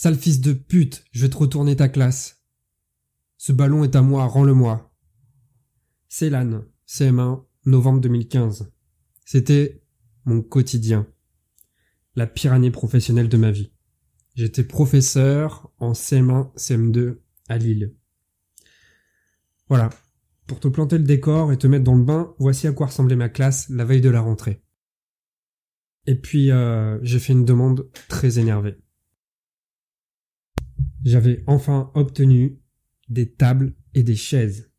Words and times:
Sale 0.00 0.14
fils 0.14 0.40
de 0.40 0.52
pute, 0.52 1.04
je 1.10 1.22
vais 1.22 1.28
te 1.28 1.36
retourner 1.36 1.74
ta 1.74 1.88
classe. 1.88 2.40
Ce 3.36 3.50
ballon 3.50 3.82
est 3.82 3.96
à 3.96 4.00
moi, 4.00 4.26
rends-le-moi. 4.26 4.94
Célan, 6.06 6.62
CM1, 6.86 7.42
novembre 7.64 8.00
2015. 8.02 8.70
C'était 9.24 9.82
mon 10.24 10.40
quotidien. 10.40 11.08
La 12.14 12.28
pire 12.28 12.52
année 12.52 12.70
professionnelle 12.70 13.28
de 13.28 13.36
ma 13.38 13.50
vie. 13.50 13.72
J'étais 14.36 14.62
professeur 14.62 15.72
en 15.78 15.94
CM1, 15.94 16.54
CM2 16.54 17.18
à 17.48 17.58
Lille. 17.58 17.92
Voilà. 19.66 19.90
Pour 20.46 20.60
te 20.60 20.68
planter 20.68 20.98
le 20.98 21.04
décor 21.04 21.50
et 21.50 21.58
te 21.58 21.66
mettre 21.66 21.82
dans 21.82 21.96
le 21.96 22.04
bain, 22.04 22.36
voici 22.38 22.68
à 22.68 22.72
quoi 22.72 22.86
ressemblait 22.86 23.16
ma 23.16 23.30
classe 23.30 23.68
la 23.68 23.84
veille 23.84 24.00
de 24.00 24.10
la 24.10 24.20
rentrée. 24.20 24.62
Et 26.06 26.14
puis, 26.14 26.52
euh, 26.52 27.00
j'ai 27.02 27.18
fait 27.18 27.32
une 27.32 27.44
demande 27.44 27.90
très 28.06 28.38
énervée. 28.38 28.78
J'avais 31.04 31.44
enfin 31.46 31.90
obtenu 31.94 32.60
des 33.08 33.30
tables 33.32 33.74
et 33.94 34.02
des 34.02 34.16
chaises. 34.16 34.70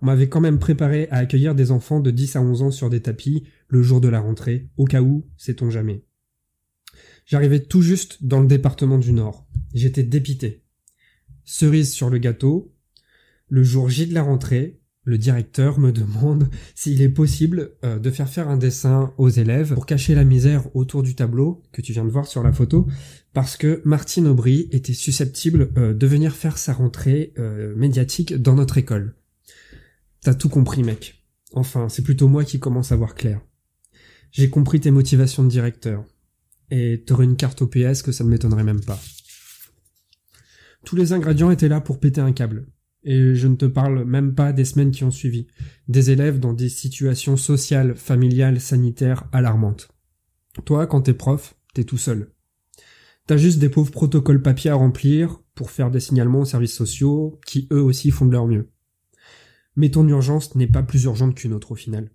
On 0.00 0.06
m'avait 0.06 0.28
quand 0.28 0.40
même 0.40 0.58
préparé 0.58 1.08
à 1.10 1.16
accueillir 1.16 1.54
des 1.54 1.70
enfants 1.70 2.00
de 2.00 2.10
10 2.10 2.36
à 2.36 2.42
11 2.42 2.62
ans 2.62 2.70
sur 2.70 2.90
des 2.90 3.00
tapis 3.00 3.44
le 3.68 3.82
jour 3.82 4.00
de 4.00 4.08
la 4.08 4.20
rentrée, 4.20 4.68
au 4.76 4.84
cas 4.84 5.00
où, 5.00 5.26
sait-on 5.36 5.70
jamais. 5.70 6.04
J'arrivais 7.24 7.60
tout 7.60 7.82
juste 7.82 8.24
dans 8.24 8.40
le 8.40 8.46
département 8.46 8.98
du 8.98 9.12
Nord. 9.12 9.48
J'étais 9.74 10.04
dépité. 10.04 10.64
Cerise 11.44 11.92
sur 11.92 12.10
le 12.10 12.18
gâteau, 12.18 12.74
le 13.48 13.62
jour 13.62 13.88
J 13.88 14.06
de 14.06 14.14
la 14.14 14.22
rentrée, 14.22 14.80
le 15.06 15.16
directeur 15.16 15.78
me 15.78 15.92
demande 15.92 16.50
s'il 16.74 17.00
est 17.00 17.08
possible 17.08 17.70
euh, 17.84 17.98
de 17.98 18.10
faire 18.10 18.28
faire 18.28 18.48
un 18.48 18.58
dessin 18.58 19.14
aux 19.16 19.30
élèves 19.30 19.72
pour 19.72 19.86
cacher 19.86 20.14
la 20.14 20.24
misère 20.24 20.74
autour 20.76 21.02
du 21.02 21.14
tableau 21.14 21.62
que 21.72 21.80
tu 21.80 21.92
viens 21.92 22.04
de 22.04 22.10
voir 22.10 22.26
sur 22.26 22.42
la 22.42 22.52
photo, 22.52 22.86
parce 23.32 23.56
que 23.56 23.80
Martine 23.84 24.26
Aubry 24.26 24.68
était 24.72 24.92
susceptible 24.92 25.70
euh, 25.78 25.94
de 25.94 26.06
venir 26.06 26.34
faire 26.34 26.58
sa 26.58 26.74
rentrée 26.74 27.32
euh, 27.38 27.74
médiatique 27.76 28.34
dans 28.34 28.54
notre 28.54 28.76
école. 28.76 29.14
T'as 30.20 30.34
tout 30.34 30.48
compris, 30.48 30.82
mec. 30.82 31.22
Enfin, 31.52 31.88
c'est 31.88 32.02
plutôt 32.02 32.28
moi 32.28 32.44
qui 32.44 32.58
commence 32.58 32.90
à 32.90 32.96
voir 32.96 33.14
clair. 33.14 33.40
J'ai 34.32 34.50
compris 34.50 34.80
tes 34.80 34.90
motivations 34.90 35.44
de 35.44 35.48
directeur. 35.48 36.04
Et 36.72 37.04
t'aurais 37.06 37.24
une 37.24 37.36
carte 37.36 37.62
au 37.62 37.68
PS 37.68 38.02
que 38.02 38.10
ça 38.10 38.24
ne 38.24 38.28
m'étonnerait 38.28 38.64
même 38.64 38.84
pas. 38.84 39.00
Tous 40.84 40.96
les 40.96 41.12
ingrédients 41.12 41.52
étaient 41.52 41.68
là 41.68 41.80
pour 41.80 42.00
péter 42.00 42.20
un 42.20 42.32
câble. 42.32 42.66
Et 43.06 43.36
je 43.36 43.46
ne 43.46 43.54
te 43.54 43.64
parle 43.66 44.04
même 44.04 44.34
pas 44.34 44.52
des 44.52 44.64
semaines 44.64 44.90
qui 44.90 45.04
ont 45.04 45.12
suivi. 45.12 45.46
Des 45.86 46.10
élèves 46.10 46.40
dans 46.40 46.52
des 46.52 46.68
situations 46.68 47.36
sociales, 47.36 47.94
familiales, 47.94 48.60
sanitaires 48.60 49.24
alarmantes. 49.32 49.88
Toi, 50.64 50.88
quand 50.88 51.02
t'es 51.02 51.14
prof, 51.14 51.56
t'es 51.72 51.84
tout 51.84 51.98
seul. 51.98 52.32
T'as 53.26 53.36
juste 53.36 53.60
des 53.60 53.68
pauvres 53.68 53.92
protocoles 53.92 54.42
papier 54.42 54.70
à 54.70 54.74
remplir 54.74 55.40
pour 55.54 55.70
faire 55.70 55.90
des 55.90 56.00
signalements 56.00 56.40
aux 56.40 56.46
services 56.46 56.74
sociaux, 56.74 57.40
qui 57.46 57.68
eux 57.72 57.80
aussi 57.80 58.10
font 58.10 58.26
de 58.26 58.32
leur 58.32 58.46
mieux. 58.46 58.70
Mais 59.76 59.90
ton 59.90 60.06
urgence 60.08 60.56
n'est 60.56 60.66
pas 60.66 60.82
plus 60.82 61.04
urgente 61.04 61.36
qu'une 61.36 61.52
autre 61.52 61.72
au 61.72 61.76
final. 61.76 62.10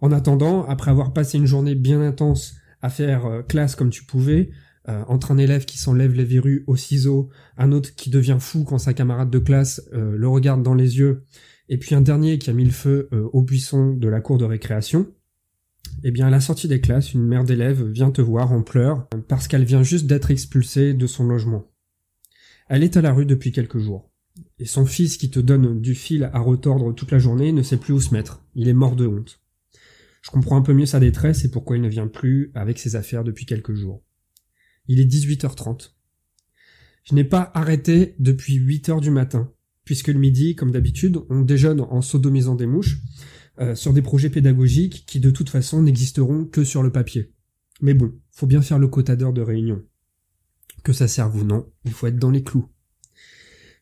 En 0.00 0.12
attendant, 0.12 0.64
après 0.66 0.90
avoir 0.92 1.12
passé 1.12 1.38
une 1.38 1.46
journée 1.46 1.74
bien 1.74 2.00
intense 2.00 2.54
à 2.80 2.90
faire 2.90 3.26
euh, 3.26 3.42
classe 3.42 3.74
comme 3.74 3.90
tu 3.90 4.04
pouvais, 4.04 4.50
euh, 4.88 5.02
entre 5.08 5.32
un 5.32 5.38
élève 5.38 5.64
qui 5.64 5.78
s'enlève 5.78 6.12
les 6.12 6.24
verrues 6.24 6.64
au 6.66 6.76
ciseau, 6.76 7.30
un 7.56 7.72
autre 7.72 7.94
qui 7.94 8.10
devient 8.10 8.38
fou 8.38 8.64
quand 8.64 8.78
sa 8.78 8.94
camarade 8.94 9.30
de 9.30 9.38
classe 9.38 9.82
euh, 9.92 10.16
le 10.16 10.28
regarde 10.28 10.62
dans 10.62 10.74
les 10.74 10.98
yeux, 10.98 11.24
et 11.68 11.78
puis 11.78 11.94
un 11.94 12.00
dernier 12.00 12.38
qui 12.38 12.50
a 12.50 12.52
mis 12.52 12.64
le 12.64 12.70
feu 12.70 13.08
euh, 13.12 13.28
au 13.32 13.42
buisson 13.42 13.92
de 13.94 14.08
la 14.08 14.20
cour 14.20 14.38
de 14.38 14.44
récréation, 14.44 15.06
eh 16.04 16.10
bien 16.10 16.26
à 16.26 16.30
la 16.30 16.40
sortie 16.40 16.68
des 16.68 16.80
classes, 16.80 17.14
une 17.14 17.26
mère 17.26 17.44
d'élève 17.44 17.84
vient 17.84 18.10
te 18.10 18.22
voir 18.22 18.52
en 18.52 18.62
pleurs 18.62 19.08
parce 19.28 19.48
qu'elle 19.48 19.64
vient 19.64 19.82
juste 19.82 20.06
d'être 20.06 20.30
expulsée 20.30 20.94
de 20.94 21.06
son 21.06 21.26
logement. 21.26 21.70
Elle 22.68 22.82
est 22.82 22.96
à 22.96 23.02
la 23.02 23.12
rue 23.12 23.26
depuis 23.26 23.52
quelques 23.52 23.78
jours. 23.78 24.10
Et 24.58 24.66
son 24.66 24.84
fils 24.84 25.16
qui 25.16 25.30
te 25.30 25.40
donne 25.40 25.80
du 25.80 25.94
fil 25.94 26.30
à 26.32 26.40
retordre 26.40 26.94
toute 26.94 27.12
la 27.12 27.18
journée 27.18 27.52
ne 27.52 27.62
sait 27.62 27.76
plus 27.76 27.94
où 27.94 28.00
se 28.00 28.12
mettre. 28.12 28.44
Il 28.54 28.68
est 28.68 28.74
mort 28.74 28.96
de 28.96 29.06
honte. 29.06 29.40
Je 30.22 30.30
comprends 30.30 30.56
un 30.56 30.62
peu 30.62 30.74
mieux 30.74 30.86
sa 30.86 31.00
détresse 31.00 31.44
et 31.44 31.50
pourquoi 31.50 31.76
il 31.76 31.82
ne 31.82 31.88
vient 31.88 32.08
plus 32.08 32.50
avec 32.54 32.78
ses 32.78 32.96
affaires 32.96 33.24
depuis 33.24 33.46
quelques 33.46 33.74
jours. 33.74 34.02
Il 34.88 35.00
est 35.00 35.10
18h30. 35.10 35.92
Je 37.04 37.14
n'ai 37.14 37.24
pas 37.24 37.50
arrêté 37.54 38.14
depuis 38.18 38.54
8 38.54 38.88
heures 38.88 39.00
du 39.00 39.10
matin, 39.10 39.52
puisque 39.84 40.08
le 40.08 40.18
midi, 40.18 40.56
comme 40.56 40.72
d'habitude, 40.72 41.18
on 41.30 41.42
déjeune 41.42 41.80
en 41.80 42.02
sodomisant 42.02 42.56
des 42.56 42.66
mouches, 42.66 42.98
euh, 43.58 43.74
sur 43.74 43.92
des 43.92 44.02
projets 44.02 44.28
pédagogiques 44.28 45.04
qui 45.06 45.20
de 45.20 45.30
toute 45.30 45.48
façon 45.48 45.82
n'existeront 45.82 46.44
que 46.44 46.64
sur 46.64 46.82
le 46.82 46.90
papier. 46.92 47.32
Mais 47.80 47.94
bon, 47.94 48.12
faut 48.30 48.46
bien 48.46 48.60
faire 48.60 48.78
le 48.78 48.88
quota 48.88 49.16
de 49.16 49.40
réunion. 49.40 49.82
Que 50.82 50.92
ça 50.92 51.08
serve 51.08 51.36
ou 51.36 51.44
non, 51.44 51.70
il 51.84 51.92
faut 51.92 52.06
être 52.06 52.18
dans 52.18 52.30
les 52.30 52.42
clous. 52.42 52.68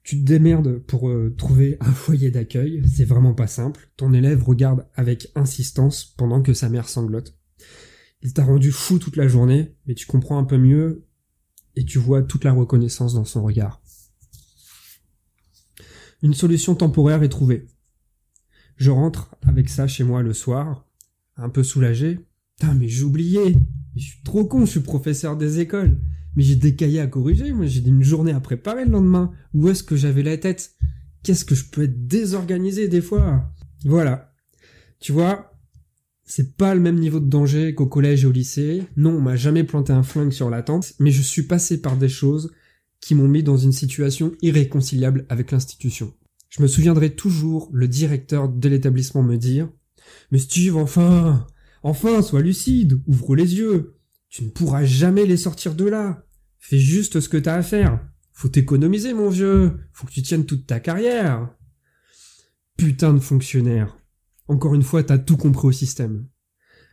Tu 0.05 0.21
te 0.21 0.25
démerdes 0.25 0.79
pour 0.81 1.09
euh, 1.09 1.35
trouver 1.37 1.79
un 1.81 1.93
foyer 1.93 2.31
d'accueil, 2.31 2.83
c'est 2.87 3.07
vraiment 3.07 3.35
pas 3.35 3.47
simple. 3.47 3.91
Ton 3.97 4.13
élève 4.13 4.45
regarde 4.45 4.87
avec 4.95 5.33
insistance 5.35 6.05
pendant 6.05 6.43
que 6.43 6.53
sa 6.53 6.69
mère 6.69 6.89
sanglote. 6.89 7.37
Il 8.25 8.33
t'a 8.33 8.43
rendu 8.43 8.73
fou 8.73 8.99
toute 8.99 9.17
la 9.17 9.29
journée, 9.29 9.77
mais 9.87 9.95
tu 9.95 10.07
comprends 10.07 10.39
un 10.39 10.45
peu 10.45 10.57
mieux 10.57 11.07
et 11.77 11.85
tu 11.85 11.99
vois 11.99 12.23
toute 12.23 12.45
la 12.45 12.53
reconnaissance 12.53 13.13
dans 13.13 13.27
son 13.27 13.43
regard. 13.43 13.83
Une 16.23 16.33
solution 16.33 16.75
temporaire 16.75 17.23
est 17.23 17.29
trouvée. 17.29 17.67
Je 18.77 18.91
rentre 18.91 19.37
avec 19.43 19.69
ça 19.69 19.87
chez 19.87 20.05
moi 20.05 20.23
le 20.23 20.33
soir, 20.33 20.89
un 21.37 21.51
peu 21.51 21.63
soulagé. 21.63 22.19
Putain, 22.57 22.73
mais 22.73 22.89
j'ai 22.89 23.05
oublié. 23.05 23.57
Je 23.95 24.03
suis 24.03 24.23
trop 24.23 24.47
con, 24.47 24.65
je 24.65 24.71
suis 24.71 24.81
professeur 24.81 25.37
des 25.37 25.61
écoles. 25.61 26.01
Mais 26.35 26.43
j'ai 26.43 26.57
des 26.57 26.75
cahiers 26.75 27.01
à 27.01 27.07
corriger, 27.07 27.53
moi 27.53 27.67
j'ai 27.67 27.87
une 27.87 28.03
journée 28.03 28.33
à 28.33 28.41
préparer 28.41 28.87
le 28.87 28.91
lendemain. 28.91 29.33
Où 29.53 29.69
est-ce 29.69 29.83
que 29.83 29.97
j'avais 29.97 30.23
la 30.23 30.39
tête? 30.39 30.75
Qu'est-ce 31.23 31.45
que 31.45 31.55
je 31.55 31.67
peux 31.67 31.83
être 31.83 32.07
désorganisé 32.07 32.89
des 32.89 33.03
fois? 33.03 33.53
Voilà. 33.85 34.35
Tu 34.99 35.13
vois, 35.13 35.54
c'est 36.27 36.57
pas 36.57 36.75
le 36.75 36.81
même 36.81 36.99
niveau 36.99 37.21
de 37.21 37.29
danger 37.29 37.75
qu'au 37.75 37.87
collège 37.87 38.25
et 38.25 38.27
au 38.27 38.33
lycée. 38.33 38.85
Non, 38.97 39.11
on 39.11 39.21
m'a 39.21 39.37
jamais 39.37 39.65
planté 39.65 39.93
un 39.93 40.03
flingue 40.03 40.33
sur 40.33 40.51
la 40.51 40.63
tente, 40.63 40.95
mais 40.99 41.11
je 41.11 41.23
suis 41.23 41.43
passé 41.43 41.81
par 41.81 41.97
des 41.97 42.09
choses 42.09 42.53
qui 43.01 43.15
m'ont 43.15 43.29
mis 43.29 43.43
dans 43.43 43.59
une 43.59 43.73
situation 43.73 44.33
irréconciliable 44.41 45.27
avec 45.29 45.51
l'institution. 45.51 46.15
Je 46.49 46.63
me 46.63 46.69
souviendrai 46.69 47.15
toujours 47.15 47.69
le 47.73 47.89
directeur 47.89 48.49
de 48.49 48.69
l'établissement 48.69 49.23
me 49.23 49.37
dire 49.37 49.69
Mais 50.31 50.39
Steve, 50.39 50.77
enfin 50.77 51.47
Enfin, 51.85 52.23
sois 52.23 52.41
lucide, 52.41 52.99
ouvre 53.07 53.37
les 53.37 53.57
yeux. 53.57 53.99
Tu 54.31 54.43
ne 54.43 54.49
pourras 54.49 54.85
jamais 54.85 55.27
les 55.27 55.37
sortir 55.37 55.75
de 55.75 55.85
là. 55.85 56.25
Fais 56.59 56.79
juste 56.79 57.21
ce 57.21 57.29
que 57.29 57.37
t'as 57.37 57.57
à 57.57 57.63
faire. 57.63 58.01
Faut 58.33 58.49
t'économiser, 58.49 59.13
mon 59.13 59.29
vieux. 59.29 59.79
Faut 59.93 60.07
que 60.07 60.13
tu 60.13 60.23
tiennes 60.23 60.47
toute 60.47 60.67
ta 60.67 60.81
carrière. 60.81 61.55
Putain 62.79 63.13
de 63.13 63.19
fonctionnaire. 63.19 63.99
Encore 64.47 64.75
une 64.75 64.83
fois, 64.83 65.03
t'as 65.03 65.19
tout 65.19 65.37
compris 65.37 65.69
au 65.69 65.73
système. 65.73 66.27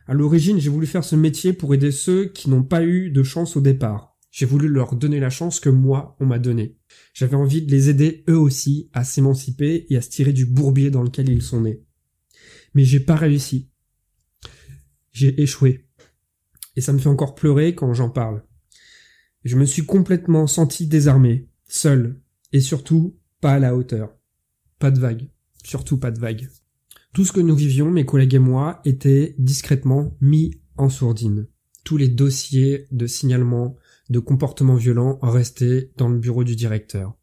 À 0.06 0.14
l'origine, 0.14 0.58
j'ai 0.58 0.70
voulu 0.70 0.86
faire 0.86 1.04
ce 1.04 1.16
métier 1.16 1.52
pour 1.52 1.74
aider 1.74 1.90
ceux 1.90 2.26
qui 2.26 2.50
n'ont 2.50 2.62
pas 2.62 2.82
eu 2.82 3.10
de 3.10 3.22
chance 3.22 3.56
au 3.56 3.60
départ. 3.60 4.16
J'ai 4.30 4.46
voulu 4.46 4.66
leur 4.66 4.96
donner 4.96 5.20
la 5.20 5.28
chance 5.28 5.60
que 5.60 5.68
moi, 5.68 6.16
on 6.18 6.26
m'a 6.26 6.38
donnée. 6.38 6.78
J'avais 7.12 7.36
envie 7.36 7.62
de 7.62 7.70
les 7.70 7.90
aider 7.90 8.24
eux 8.28 8.38
aussi 8.38 8.88
à 8.94 9.04
s'émanciper 9.04 9.86
et 9.90 9.96
à 9.96 10.00
se 10.00 10.08
tirer 10.08 10.32
du 10.32 10.46
bourbier 10.46 10.90
dans 10.90 11.02
lequel 11.02 11.28
ils 11.28 11.42
sont 11.42 11.60
nés. 11.60 11.84
Mais 12.74 12.84
j'ai 12.84 13.00
pas 13.00 13.16
réussi. 13.16 13.70
J'ai 15.12 15.40
échoué. 15.42 15.86
Et 16.74 16.80
ça 16.80 16.94
me 16.94 16.98
fait 16.98 17.10
encore 17.10 17.34
pleurer 17.34 17.74
quand 17.74 17.92
j'en 17.92 18.08
parle. 18.08 18.42
Je 19.44 19.56
me 19.56 19.66
suis 19.66 19.84
complètement 19.84 20.46
senti 20.46 20.86
désarmé, 20.86 21.50
seul, 21.68 22.22
et 22.52 22.60
surtout 22.60 23.18
pas 23.42 23.52
à 23.52 23.58
la 23.58 23.76
hauteur. 23.76 24.16
Pas 24.78 24.90
de 24.90 24.98
vague. 24.98 25.28
Surtout 25.62 25.98
pas 25.98 26.10
de 26.10 26.18
vague. 26.18 26.48
Tout 27.12 27.26
ce 27.26 27.32
que 27.32 27.40
nous 27.40 27.54
vivions, 27.54 27.90
mes 27.90 28.06
collègues 28.06 28.34
et 28.34 28.38
moi, 28.38 28.80
était 28.86 29.34
discrètement 29.38 30.16
mis 30.22 30.62
en 30.78 30.88
sourdine. 30.88 31.46
Tous 31.84 31.98
les 31.98 32.08
dossiers 32.08 32.86
de 32.90 33.06
signalement 33.06 33.76
de 34.08 34.18
comportements 34.18 34.76
violents 34.76 35.18
restaient 35.20 35.90
dans 35.98 36.08
le 36.08 36.18
bureau 36.18 36.42
du 36.42 36.56
directeur. 36.56 37.14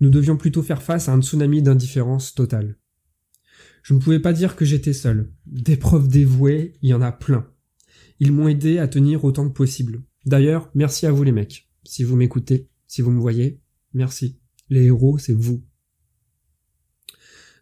Nous 0.00 0.10
devions 0.10 0.36
plutôt 0.36 0.62
faire 0.62 0.82
face 0.82 1.08
à 1.08 1.14
un 1.14 1.22
tsunami 1.22 1.62
d'indifférence 1.62 2.34
totale. 2.34 2.76
Je 3.82 3.94
ne 3.94 3.98
pouvais 3.98 4.20
pas 4.20 4.34
dire 4.34 4.56
que 4.56 4.66
j'étais 4.66 4.92
seul. 4.92 5.32
Des 5.46 5.76
profs 5.76 6.08
dévoués, 6.08 6.74
il 6.82 6.90
y 6.90 6.94
en 6.94 7.00
a 7.00 7.12
plein. 7.12 7.48
Ils 8.20 8.32
m'ont 8.32 8.48
aidé 8.48 8.78
à 8.78 8.88
tenir 8.88 9.24
autant 9.24 9.48
que 9.48 9.54
possible. 9.54 10.02
D'ailleurs, 10.26 10.70
merci 10.74 11.06
à 11.06 11.12
vous 11.12 11.22
les 11.22 11.32
mecs. 11.32 11.70
Si 11.84 12.04
vous 12.04 12.16
m'écoutez, 12.16 12.68
si 12.86 13.00
vous 13.00 13.10
me 13.10 13.20
voyez, 13.20 13.62
merci. 13.94 14.38
Les 14.68 14.84
héros, 14.84 15.16
c'est 15.16 15.34
vous. 15.34 15.64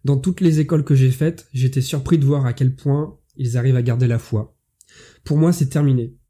Dans 0.04 0.18
toutes 0.18 0.42
les 0.42 0.60
écoles 0.60 0.84
que 0.84 0.94
j'ai 0.94 1.10
faites, 1.10 1.48
j'étais 1.54 1.80
surpris 1.80 2.18
de 2.18 2.26
voir 2.26 2.44
à 2.44 2.52
quel 2.52 2.74
point 2.74 3.18
ils 3.36 3.56
arrivent 3.56 3.76
à 3.76 3.82
garder 3.82 4.06
la 4.06 4.18
foi. 4.18 4.54
Pour 5.24 5.38
moi, 5.38 5.52
c'est 5.52 5.70
terminé. 5.70 6.14